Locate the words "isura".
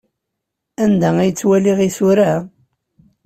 1.87-2.31